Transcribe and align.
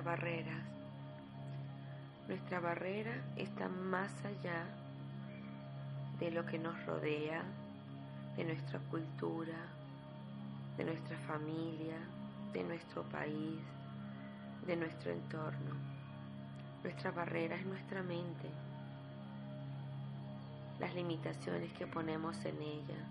barreras. 0.00 0.62
Nuestra 2.26 2.60
barrera 2.60 3.12
está 3.36 3.68
más 3.68 4.12
allá 4.24 4.64
de 6.18 6.30
lo 6.30 6.44
que 6.44 6.58
nos 6.58 6.84
rodea, 6.84 7.42
de 8.36 8.44
nuestra 8.44 8.78
cultura, 8.90 9.56
de 10.76 10.84
nuestra 10.84 11.16
familia, 11.18 11.96
de 12.52 12.64
nuestro 12.64 13.02
país, 13.04 13.60
de 14.66 14.76
nuestro 14.76 15.10
entorno. 15.12 15.74
Nuestra 16.82 17.10
barrera 17.10 17.56
es 17.56 17.66
nuestra 17.66 18.02
mente, 18.02 18.48
las 20.78 20.94
limitaciones 20.94 21.72
que 21.72 21.86
ponemos 21.86 22.36
en 22.44 22.62
ella, 22.62 23.08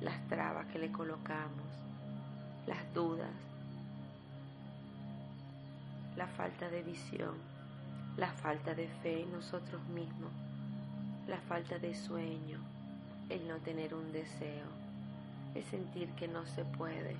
las 0.00 0.26
trabas 0.28 0.66
que 0.66 0.78
le 0.78 0.92
colocamos, 0.92 1.68
las 2.66 2.92
dudas, 2.92 3.49
la 6.20 6.26
falta 6.26 6.68
de 6.68 6.82
visión, 6.82 7.34
la 8.18 8.30
falta 8.30 8.74
de 8.74 8.88
fe 9.02 9.22
en 9.22 9.32
nosotros 9.32 9.82
mismos, 9.86 10.30
la 11.26 11.38
falta 11.38 11.78
de 11.78 11.94
sueño, 11.94 12.60
el 13.30 13.48
no 13.48 13.56
tener 13.60 13.94
un 13.94 14.12
deseo, 14.12 14.66
el 15.54 15.64
sentir 15.64 16.10
que 16.16 16.28
no 16.28 16.44
se 16.44 16.66
puede, 16.66 17.16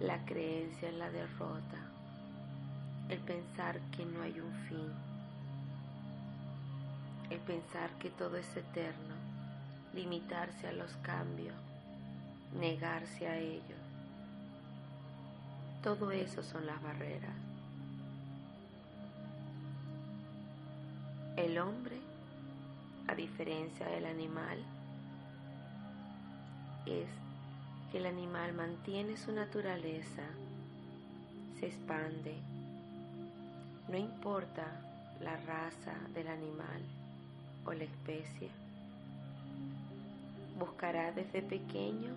la 0.00 0.24
creencia 0.24 0.88
en 0.88 0.98
la 0.98 1.10
derrota, 1.10 1.76
el 3.10 3.18
pensar 3.18 3.78
que 3.94 4.06
no 4.06 4.22
hay 4.22 4.40
un 4.40 4.54
fin, 4.66 4.90
el 7.28 7.40
pensar 7.40 7.90
que 7.98 8.08
todo 8.08 8.38
es 8.38 8.56
eterno, 8.56 9.16
limitarse 9.92 10.66
a 10.66 10.72
los 10.72 10.96
cambios, 11.02 11.56
negarse 12.58 13.28
a 13.28 13.36
ellos. 13.36 13.82
Todo 15.82 16.10
eso 16.10 16.42
son 16.42 16.64
las 16.64 16.82
barreras. 16.82 17.49
El 21.36 21.58
hombre, 21.58 21.96
a 23.06 23.14
diferencia 23.14 23.86
del 23.86 24.06
animal, 24.06 24.58
es 26.86 27.08
que 27.90 27.98
el 27.98 28.06
animal 28.06 28.52
mantiene 28.52 29.16
su 29.16 29.32
naturaleza, 29.32 30.22
se 31.58 31.66
expande, 31.66 32.36
no 33.88 33.96
importa 33.96 34.64
la 35.20 35.36
raza 35.36 35.94
del 36.14 36.28
animal 36.28 36.82
o 37.64 37.72
la 37.72 37.84
especie, 37.84 38.48
buscará 40.58 41.12
desde 41.12 41.42
pequeño 41.42 42.12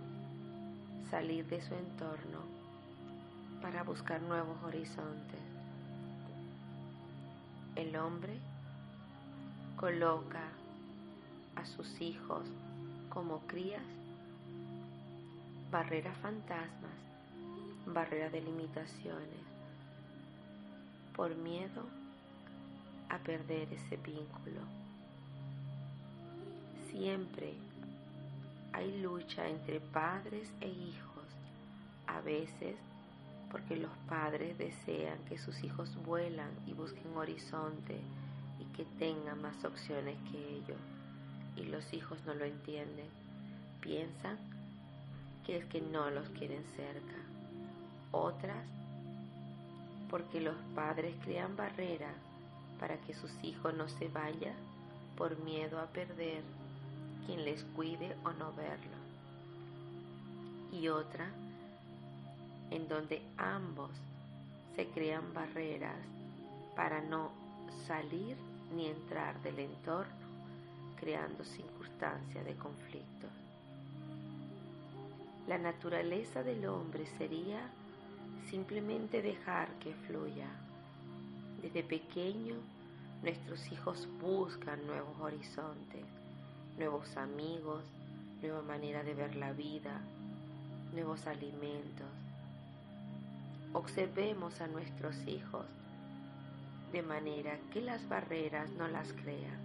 salir 1.09 1.45
de 1.47 1.61
su 1.61 1.73
entorno 1.75 2.39
para 3.61 3.83
buscar 3.83 4.21
nuevos 4.21 4.61
horizontes. 4.63 5.39
El 7.75 7.95
hombre 7.95 8.37
coloca 9.83 10.39
a 11.57 11.65
sus 11.65 11.99
hijos 11.99 12.45
como 13.09 13.39
crías 13.47 13.83
barreras 15.69 16.17
fantasmas, 16.19 16.93
barreras 17.87 18.31
de 18.31 18.39
limitaciones, 18.39 19.43
por 21.13 21.35
miedo 21.35 21.83
a 23.09 23.17
perder 23.17 23.73
ese 23.73 23.97
vínculo. 23.97 24.61
Siempre 26.89 27.53
hay 28.71 29.01
lucha 29.01 29.49
entre 29.49 29.81
padres 29.81 30.49
e 30.61 30.69
hijos, 30.69 31.25
a 32.07 32.21
veces 32.21 32.77
porque 33.51 33.75
los 33.75 33.91
padres 34.07 34.57
desean 34.57 35.19
que 35.27 35.37
sus 35.37 35.61
hijos 35.61 35.93
vuelan 36.05 36.51
y 36.67 36.71
busquen 36.71 37.17
horizonte 37.17 37.99
que 38.75 38.85
tengan 38.97 39.41
más 39.41 39.63
opciones 39.63 40.17
que 40.31 40.55
ellos 40.55 40.79
y 41.55 41.63
los 41.63 41.93
hijos 41.93 42.17
no 42.25 42.33
lo 42.33 42.45
entienden. 42.45 43.07
Piensan 43.81 44.37
que 45.45 45.57
es 45.57 45.65
que 45.65 45.81
no 45.81 46.09
los 46.09 46.27
quieren 46.29 46.63
cerca. 46.75 47.15
Otras 48.11 48.65
porque 50.09 50.39
los 50.39 50.55
padres 50.75 51.15
crean 51.23 51.55
barreras 51.55 52.15
para 52.79 52.97
que 52.97 53.13
sus 53.15 53.31
hijos 53.43 53.73
no 53.73 53.87
se 53.89 54.07
vayan 54.09 54.55
por 55.17 55.37
miedo 55.39 55.79
a 55.79 55.87
perder 55.87 56.43
quien 57.25 57.43
les 57.43 57.63
cuide 57.75 58.15
o 58.23 58.31
no 58.33 58.53
verlo. 58.53 58.97
Y 60.71 60.87
otra 60.87 61.29
en 62.69 62.87
donde 62.87 63.21
ambos 63.37 63.91
se 64.75 64.87
crean 64.87 65.33
barreras 65.33 65.97
para 66.75 67.01
no 67.01 67.31
salir 67.87 68.35
ni 68.75 68.87
entrar 68.87 69.41
del 69.41 69.59
entorno 69.59 70.23
creando 71.03 71.43
circunstancias 71.43 72.45
de 72.45 72.55
conflicto. 72.55 73.27
La 75.47 75.57
naturaleza 75.57 76.43
del 76.43 76.65
hombre 76.65 77.05
sería 77.17 77.59
simplemente 78.49 79.21
dejar 79.21 79.67
que 79.79 79.93
fluya. 80.07 80.47
Desde 81.61 81.83
pequeño 81.83 82.55
nuestros 83.21 83.71
hijos 83.71 84.07
buscan 84.21 84.85
nuevos 84.87 85.19
horizontes, 85.19 86.05
nuevos 86.77 87.17
amigos, 87.17 87.83
nueva 88.41 88.61
manera 88.61 89.03
de 89.03 89.13
ver 89.13 89.35
la 89.35 89.51
vida, 89.51 89.99
nuevos 90.93 91.27
alimentos. 91.27 92.07
Observemos 93.73 94.61
a 94.61 94.67
nuestros 94.67 95.15
hijos 95.27 95.65
de 96.93 97.01
manera 97.01 97.57
que 97.71 97.81
las 97.81 98.07
barreras 98.07 98.69
no 98.73 98.87
las 98.87 99.11
crean. 99.13 99.57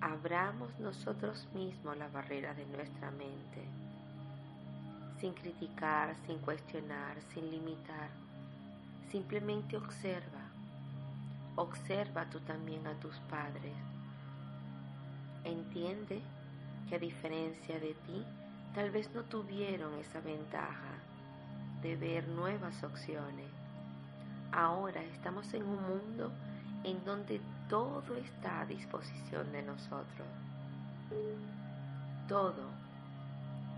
Abramos 0.00 0.76
nosotros 0.80 1.46
mismos 1.54 1.96
la 1.96 2.08
barrera 2.08 2.52
de 2.54 2.66
nuestra 2.66 3.12
mente, 3.12 3.62
sin 5.20 5.32
criticar, 5.32 6.16
sin 6.26 6.38
cuestionar, 6.38 7.22
sin 7.32 7.48
limitar. 7.52 8.10
Simplemente 9.12 9.76
observa. 9.76 10.42
Observa 11.54 12.28
tú 12.30 12.40
también 12.40 12.84
a 12.88 12.98
tus 12.98 13.16
padres. 13.30 13.76
Entiende 15.44 16.20
que 16.88 16.96
a 16.96 16.98
diferencia 16.98 17.78
de 17.78 17.94
ti, 17.94 18.24
tal 18.74 18.90
vez 18.90 19.08
no 19.14 19.22
tuvieron 19.22 19.94
esa 20.00 20.20
ventaja 20.20 20.98
de 21.80 21.94
ver 21.94 22.26
nuevas 22.26 22.82
opciones 22.82 23.60
Ahora 24.52 25.00
estamos 25.04 25.52
en 25.54 25.62
un 25.62 25.80
mundo 25.80 26.32
en 26.82 27.04
donde 27.04 27.40
todo 27.68 28.16
está 28.16 28.62
a 28.62 28.66
disposición 28.66 29.52
de 29.52 29.62
nosotros. 29.62 30.26
Todo, 32.26 32.68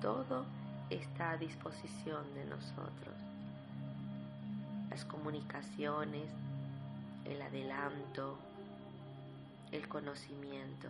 todo 0.01 0.47
está 0.89 1.33
a 1.33 1.37
disposición 1.37 2.25
de 2.35 2.47
nosotros. 2.47 3.15
Las 4.89 5.05
comunicaciones, 5.05 6.31
el 7.27 7.43
adelanto, 7.43 8.39
el 9.73 9.87
conocimiento. 9.89 10.89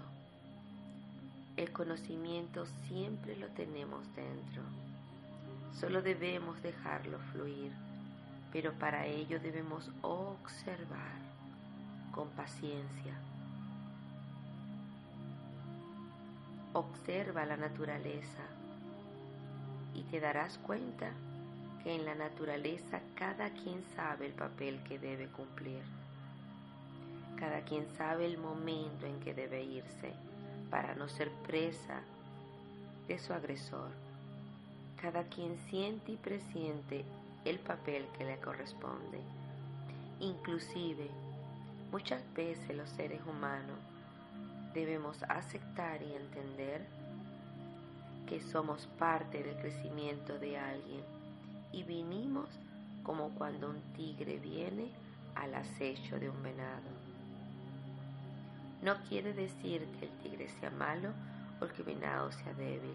El 1.57 1.73
conocimiento 1.73 2.67
siempre 2.87 3.37
lo 3.37 3.49
tenemos 3.49 4.05
dentro. 4.15 4.63
Solo 5.73 6.03
debemos 6.03 6.63
dejarlo 6.63 7.19
fluir 7.33 7.73
pero 8.53 8.73
para 8.75 9.07
ello 9.07 9.41
debemos 9.41 9.91
observar 10.03 11.19
con 12.13 12.29
paciencia. 12.31 13.15
Observa 16.75 17.47
la 17.47 17.57
naturaleza 17.57 18.43
y 19.95 20.03
te 20.05 20.21
darás 20.21 20.59
cuenta 20.59 21.11
que 21.83 21.95
en 21.95 22.05
la 22.05 22.15
naturaleza 22.15 23.01
cada 23.15 23.51
quien 23.51 23.83
sabe 23.97 24.27
el 24.27 24.33
papel 24.33 24.83
que 24.85 24.99
debe 24.99 25.27
cumplir. 25.29 25.83
Cada 27.39 27.63
quien 27.63 27.87
sabe 27.97 28.27
el 28.27 28.39
momento 28.39 29.07
en 29.07 29.19
que 29.21 29.35
debe 29.35 29.65
irse 29.65 30.13
para 30.71 30.95
no 30.95 31.09
ser 31.09 31.31
presa 31.47 32.01
de 33.09 33.19
su 33.19 33.33
agresor. 33.33 33.91
Cada 35.01 35.25
quien 35.25 35.59
siente 35.69 36.13
y 36.13 36.17
presiente 36.17 37.05
el 37.45 37.59
papel 37.59 38.07
que 38.17 38.25
le 38.25 38.39
corresponde. 38.39 39.21
Inclusive, 40.21 41.09
muchas 41.91 42.23
veces 42.35 42.77
los 42.77 42.89
seres 42.91 43.21
humanos 43.27 43.79
debemos 44.75 45.23
aceptar 45.25 46.03
y 46.03 46.15
entender 46.15 46.87
que 48.27 48.41
somos 48.41 48.87
parte 48.99 49.43
del 49.43 49.57
crecimiento 49.57 50.39
de 50.39 50.57
alguien 50.59 51.03
y 51.73 51.83
vinimos 51.83 52.49
como 53.03 53.31
cuando 53.31 53.71
un 53.71 53.81
tigre 53.95 54.39
viene 54.39 54.91
al 55.35 55.55
acecho 55.55 56.19
de 56.19 56.31
un 56.31 56.43
venado. 56.43 56.91
No 58.83 58.97
quiere 59.09 59.33
decir 59.33 59.87
que 59.99 60.07
el 60.07 60.11
tigre 60.23 60.49
sea 60.61 60.71
malo 60.71 61.11
o 61.61 61.67
que 61.67 61.83
el 61.83 61.99
venado 61.99 62.33
sea 62.33 62.53
débil. 62.55 62.95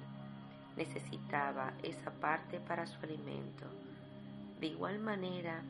Necesitaba 0.75 1.73
esa 1.81 2.11
parte 2.11 2.59
para 2.59 2.85
su 2.85 2.97
alimento. 3.03 3.65
De 4.59 4.67
igual 4.67 4.97
manera, 4.99 5.61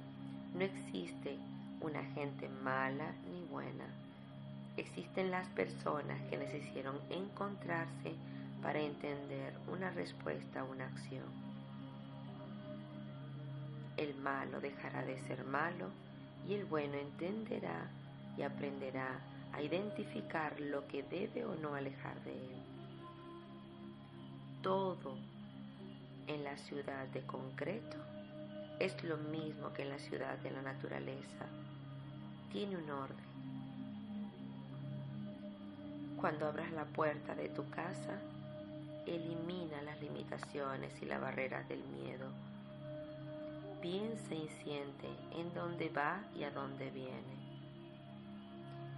no 0.53 0.61
existe 0.61 1.37
una 1.81 2.03
gente 2.13 2.47
mala 2.47 3.11
ni 3.29 3.41
buena. 3.43 3.85
Existen 4.77 5.29
las 5.29 5.47
personas 5.49 6.21
que 6.29 6.37
necesitaron 6.37 6.97
encontrarse 7.09 8.13
para 8.61 8.79
entender 8.79 9.53
una 9.67 9.91
respuesta 9.91 10.61
a 10.61 10.63
una 10.63 10.85
acción. 10.85 11.25
El 13.97 14.15
malo 14.15 14.61
dejará 14.61 15.03
de 15.03 15.19
ser 15.23 15.43
malo 15.43 15.89
y 16.47 16.53
el 16.53 16.65
bueno 16.65 16.95
entenderá 16.95 17.89
y 18.37 18.43
aprenderá 18.43 19.19
a 19.51 19.61
identificar 19.61 20.59
lo 20.59 20.87
que 20.87 21.03
debe 21.03 21.43
o 21.43 21.55
no 21.55 21.73
alejar 21.73 22.23
de 22.23 22.31
él. 22.31 22.61
Todo 24.61 25.17
en 26.27 26.43
la 26.43 26.55
ciudad 26.57 27.07
de 27.07 27.21
concreto 27.23 27.97
es 28.79 29.03
lo 29.03 29.18
mismo 29.18 29.74
que 29.74 29.83
en 29.83 29.89
la 29.89 30.00
ciudad 30.00 30.38
de 30.39 30.51
la 30.51 30.62
naturaleza. 30.62 31.45
Tiene 32.51 32.77
un 32.77 32.89
orden. 32.89 33.27
Cuando 36.19 36.47
abras 36.47 36.71
la 36.71 36.85
puerta 36.85 37.35
de 37.35 37.50
tu 37.50 37.69
casa, 37.69 38.19
elimina 39.06 39.81
las 39.83 40.00
limitaciones 40.01 40.94
y 41.01 41.06
las 41.06 41.21
barreras 41.21 41.68
del 41.69 41.83
miedo. 41.85 42.27
Piensa 43.81 44.33
y 44.33 44.50
siente 44.63 45.07
en 45.35 45.53
dónde 45.53 45.89
va 45.89 46.21
y 46.35 46.44
a 46.44 46.51
dónde 46.51 46.89
viene. 46.91 47.38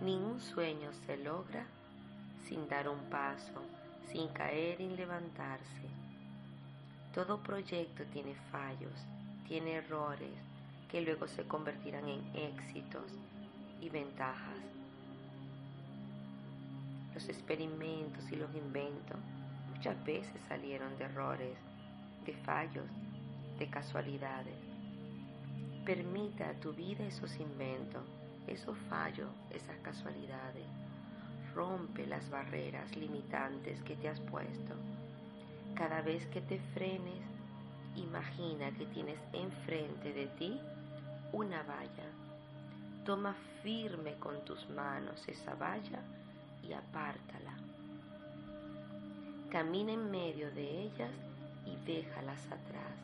Ningún 0.02 0.40
sueño 0.40 0.92
se 1.06 1.18
logra 1.18 1.66
sin 2.48 2.68
dar 2.70 2.88
un 2.88 3.02
paso, 3.10 3.62
sin 4.12 4.30
caer 4.30 4.80
y 4.80 4.90
levantarse. 4.90 5.90
Todo 7.14 7.44
proyecto 7.44 8.04
tiene 8.06 8.34
fallos, 8.52 8.94
tiene 9.50 9.78
errores 9.78 10.30
que 10.92 11.02
luego 11.02 11.28
se 11.28 11.44
convertirán 11.44 12.08
en 12.08 12.22
éxitos 12.36 13.12
y 13.82 13.90
ventajas. 13.90 14.60
Los 17.16 17.28
experimentos 17.28 18.32
y 18.32 18.36
los 18.36 18.54
inventos 18.54 19.18
muchas 19.76 20.02
veces 20.06 20.40
salieron 20.48 20.96
de 21.00 21.06
errores, 21.06 21.58
de 22.28 22.34
fallos, 22.46 22.86
de 23.58 23.68
casualidades. 23.68 24.60
Permita 25.84 26.50
a 26.50 26.54
tu 26.54 26.72
vida 26.72 27.04
esos 27.08 27.36
inventos, 27.40 28.04
esos 28.46 28.78
fallos, 28.88 29.32
esas 29.50 29.80
casualidades. 29.80 30.68
Rompe 31.56 32.06
las 32.06 32.30
barreras 32.30 32.96
limitantes 32.96 33.82
que 33.82 33.96
te 33.96 34.10
has 34.10 34.20
puesto. 34.20 34.76
Cada 35.74 36.04
vez 36.04 36.28
que 36.28 36.42
te 36.42 36.60
frenes, 36.76 37.39
imagina 37.96 38.72
que 38.72 38.86
tienes 38.88 39.20
enfrente 39.34 40.14
de 40.14 40.28
ti 40.28 40.60
una 41.32 41.64
valla. 41.64 42.10
Toma 43.06 43.36
firme 43.64 44.16
con 44.16 44.44
tus 44.46 44.70
manos 44.70 45.28
esa 45.28 45.56
valla 45.56 46.02
y 46.64 46.74
apártala. 46.74 47.54
Camina 49.50 49.94
en 49.94 50.12
medio 50.12 50.52
de 50.52 50.84
ellas 50.84 51.12
y 51.66 51.76
déjalas 51.86 52.46
atrás. 52.46 52.98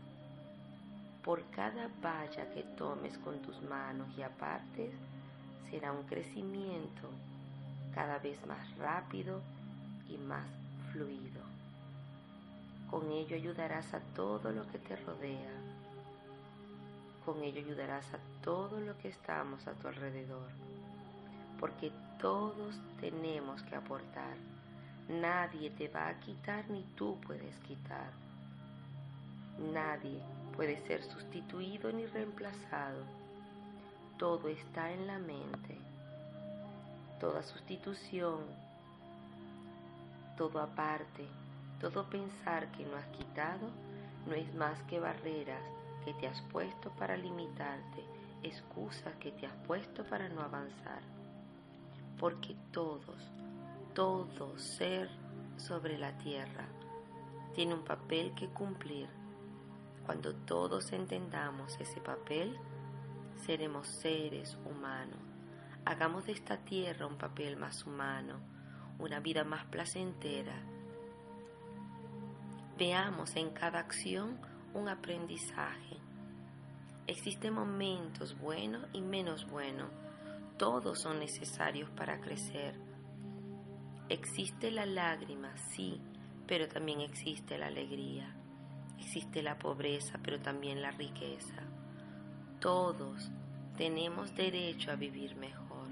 Por 1.24 1.44
cada 1.50 1.90
valla 2.02 2.52
que 2.54 2.62
tomes 2.78 3.18
con 3.18 3.40
tus 3.40 3.60
manos 3.64 4.08
y 4.18 4.22
apartes, 4.22 4.94
será 5.70 5.92
un 5.92 6.04
crecimiento 6.04 7.10
cada 7.96 8.20
vez 8.20 8.38
más 8.46 8.78
rápido 8.78 9.42
y 10.08 10.18
más 10.18 10.48
fluido. 10.92 11.35
Con 12.90 13.12
ello 13.12 13.36
ayudarás 13.36 13.94
a 13.94 14.00
todo 14.00 14.52
lo 14.52 14.68
que 14.68 14.80
te 14.80 14.96
rodea. 14.96 15.52
Con 17.26 17.44
ello 17.44 17.60
ayudarás 17.60 18.14
a 18.14 18.20
todo 18.42 18.80
lo 18.80 18.98
que 18.98 19.10
estamos 19.10 19.68
a 19.68 19.74
tu 19.74 19.88
alrededor. 19.88 20.50
Porque 21.60 21.92
todos 22.20 22.80
tenemos 23.00 23.64
que 23.64 23.76
aportar 23.76 24.36
Nadie 25.08 25.70
te 25.70 25.88
va 25.88 26.08
a 26.08 26.20
quitar 26.20 26.68
ni 26.68 26.82
tú 26.96 27.20
puedes 27.22 27.56
quitar. 27.60 28.10
Nadie 29.72 30.20
puede 30.56 30.80
ser 30.88 31.04
sustituido 31.04 31.92
ni 31.92 32.08
reemplazado. 32.08 33.04
Todo 34.18 34.48
está 34.48 34.92
en 34.92 35.06
la 35.06 35.20
mente. 35.20 35.78
Toda 37.20 37.44
sustitución, 37.44 38.40
todo 40.38 40.60
aparte, 40.60 41.28
todo 41.80 42.10
pensar 42.10 42.72
que 42.72 42.86
no 42.86 42.98
has 42.98 43.08
quitado, 43.08 43.70
no 44.26 44.34
es 44.34 44.54
más 44.56 44.82
que 44.84 45.00
barreras 45.00 45.62
que 46.04 46.14
te 46.14 46.28
has 46.28 46.42
puesto 46.44 46.92
para 46.92 47.18
limitarte, 47.18 48.04
excusas 48.44 49.16
que 49.16 49.32
te 49.32 49.46
has 49.46 49.56
puesto 49.68 50.04
para 50.04 50.30
no 50.30 50.42
avanzar. 50.42 51.02
Porque 52.20 52.56
todos, 52.72 53.32
todo 53.94 54.58
ser 54.58 55.10
sobre 55.58 55.98
la 55.98 56.18
tierra 56.18 56.66
tiene 57.54 57.74
un 57.74 57.84
papel 57.84 58.34
que 58.36 58.48
cumplir. 58.48 59.08
Cuando 60.06 60.36
todos 60.36 60.92
entendamos 60.92 61.80
ese 61.80 62.00
papel, 62.02 62.58
seremos 63.46 63.88
seres 63.88 64.58
humanos. 64.66 65.20
Hagamos 65.86 66.26
de 66.26 66.34
esta 66.34 66.58
tierra 66.58 67.08
un 67.08 67.18
papel 67.18 67.58
más 67.58 67.86
humano, 67.86 68.40
una 69.00 69.20
vida 69.20 69.44
más 69.44 69.66
placentera. 69.66 70.54
Veamos 72.78 73.36
en 73.36 73.52
cada 73.52 73.80
acción 73.80 74.40
un 74.74 74.90
aprendizaje. 74.90 75.98
Existen 77.08 77.54
momentos 77.54 78.38
buenos 78.40 78.86
y 78.94 79.02
menos 79.02 79.50
buenos. 79.50 79.90
Todos 80.58 81.02
son 81.02 81.20
necesarios 81.20 81.90
para 81.92 82.20
crecer 82.20 82.76
Existe 84.08 84.70
la 84.70 84.86
lágrima, 84.86 85.58
sí, 85.58 86.00
pero 86.46 86.68
también 86.68 87.02
existe 87.02 87.58
la 87.58 87.68
alegría. 87.68 88.36
Existe 89.00 89.42
la 89.42 89.58
pobreza, 89.58 90.20
pero 90.24 90.40
también 90.40 90.80
la 90.80 90.92
riqueza. 90.92 91.64
Todos 92.60 93.32
tenemos 93.76 94.36
derecho 94.36 94.92
a 94.92 94.96
vivir 94.96 95.36
mejor, 95.38 95.88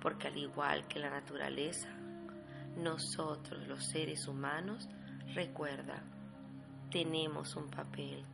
porque 0.00 0.28
al 0.28 0.38
igual 0.38 0.86
que 0.86 1.00
la 1.00 1.10
naturaleza, 1.10 1.88
nosotros 2.76 3.66
los 3.66 3.84
seres 3.86 4.28
humanos, 4.28 4.88
recuerda, 5.32 6.02
tenemos 6.90 7.56
un 7.56 7.68
papel 7.68 8.24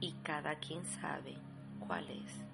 y 0.00 0.12
cada 0.22 0.56
quien 0.56 0.84
sabe 0.84 1.36
cuál 1.86 2.08
es. 2.10 2.44